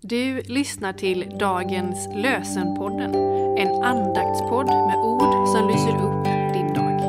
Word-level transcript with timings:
Du 0.00 0.42
lyssnar 0.42 0.92
till 0.92 1.38
dagens 1.40 2.08
lösenpodden, 2.14 3.14
en 3.58 3.82
andaktspodd 3.82 4.66
med 4.66 4.96
ord 4.96 5.48
som 5.48 5.68
lyser 5.68 5.96
upp 5.96 6.24
din 6.54 6.74
dag. 6.74 7.00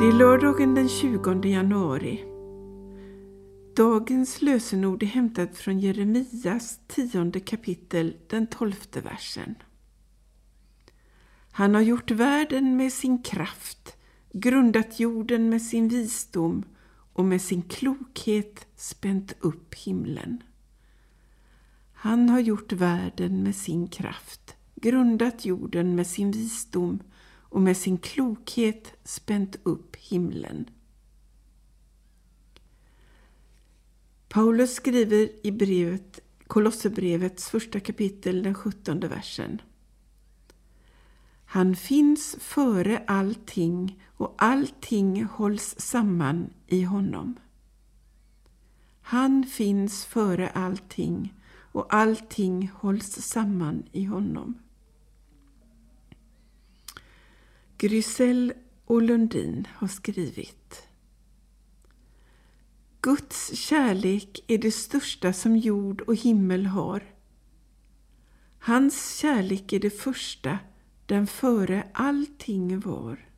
Det 0.00 0.08
är 0.08 0.12
lördagen 0.12 0.74
den 0.74 0.88
20 0.88 1.48
januari. 1.48 2.24
Dagens 3.76 4.42
lösenord 4.42 5.02
är 5.02 5.06
hämtat 5.06 5.56
från 5.56 5.80
Jeremias 5.80 6.80
tionde 6.86 7.40
kapitel, 7.40 8.16
den 8.26 8.46
tolfte 8.46 9.00
versen. 9.00 9.54
Han 11.52 11.74
har 11.74 11.82
gjort 11.82 12.10
världen 12.10 12.76
med 12.76 12.92
sin 12.92 13.22
kraft, 13.22 13.97
grundat 14.32 15.00
jorden 15.00 15.50
med 15.50 15.62
sin 15.62 15.88
visdom 15.88 16.64
och 17.12 17.24
med 17.24 17.42
sin 17.42 17.62
klokhet 17.62 18.66
spänt 18.76 19.34
upp 19.40 19.74
himlen. 19.74 20.42
Han 21.92 22.28
har 22.28 22.40
gjort 22.40 22.72
världen 22.72 23.42
med 23.42 23.56
sin 23.56 23.88
kraft, 23.88 24.56
grundat 24.74 25.44
jorden 25.44 25.94
med 25.94 26.06
sin 26.06 26.30
visdom 26.30 27.02
och 27.50 27.60
med 27.60 27.76
sin 27.76 27.98
klokhet 27.98 28.92
spänt 29.04 29.56
upp 29.62 29.96
himlen. 29.96 30.70
Paulus 34.28 34.74
skriver 34.74 35.46
i 35.46 35.52
brevet, 35.52 36.20
Kolosserbrevets 36.46 37.48
första 37.48 37.80
kapitel, 37.80 38.42
den 38.42 38.54
sjuttonde 38.54 39.08
versen. 39.08 39.62
Han 41.50 41.76
finns 41.76 42.36
före 42.40 43.04
allting 43.06 44.02
och 44.16 44.34
allting 44.38 45.24
hålls 45.24 45.74
samman 45.78 46.50
i 46.66 46.82
honom. 46.82 47.36
Han 49.00 49.44
finns 49.44 50.04
före 50.04 50.48
allting 50.48 51.34
och 51.72 51.94
allting 51.94 52.70
hålls 52.74 53.12
samman 53.12 53.82
i 53.92 54.04
honom. 54.04 54.58
Grysell 57.78 58.52
och 58.84 59.02
Lundin 59.02 59.68
har 59.74 59.88
skrivit 59.88 60.88
Guds 63.00 63.56
kärlek 63.56 64.44
är 64.46 64.58
det 64.58 64.72
största 64.72 65.32
som 65.32 65.56
jord 65.56 66.00
och 66.00 66.16
himmel 66.16 66.66
har. 66.66 67.02
Hans 68.58 69.16
kärlek 69.16 69.72
är 69.72 69.80
det 69.80 69.90
första, 69.90 70.58
den 71.08 71.26
före 71.26 71.86
allting 71.92 72.80
var. 72.80 73.28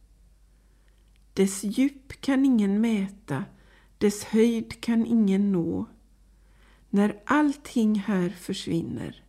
Dess 1.34 1.64
djup 1.64 2.20
kan 2.20 2.44
ingen 2.44 2.80
mäta, 2.80 3.44
dess 3.98 4.24
höjd 4.24 4.80
kan 4.80 5.06
ingen 5.06 5.52
nå. 5.52 5.86
När 6.90 7.22
allting 7.24 7.94
här 7.94 8.28
försvinner, 8.28 9.24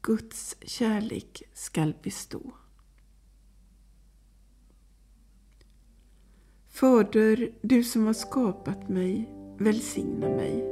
Guds 0.00 0.56
kärlek 0.62 1.42
skall 1.52 1.94
bestå. 2.02 2.52
Fader, 6.68 7.52
du 7.62 7.84
som 7.84 8.06
har 8.06 8.12
skapat 8.12 8.88
mig, 8.88 9.34
välsigna 9.58 10.28
mig. 10.28 10.64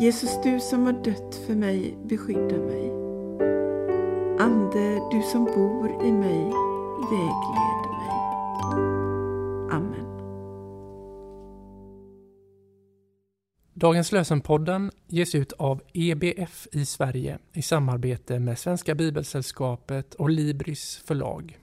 Jesus, 0.00 0.30
du 0.42 0.60
som 0.60 0.86
har 0.86 1.04
dött 1.04 1.34
för 1.46 1.54
mig, 1.54 1.98
beskydda 2.08 2.56
mig. 2.56 3.09
Ande, 4.40 5.00
du 5.10 5.22
som 5.22 5.44
bor 5.44 6.04
i 6.04 6.12
mig, 6.12 6.44
vägled 7.10 7.90
mig. 8.00 8.16
Amen. 9.70 10.06
Dagens 13.74 14.12
lösenpodden 14.12 14.90
ges 15.06 15.34
ut 15.34 15.52
av 15.52 15.82
EBF 15.92 16.68
i 16.72 16.84
Sverige 16.84 17.38
i 17.52 17.62
samarbete 17.62 18.38
med 18.38 18.58
Svenska 18.58 18.94
Bibelsällskapet 18.94 20.14
och 20.14 20.30
Libris 20.30 21.02
förlag. 21.06 21.59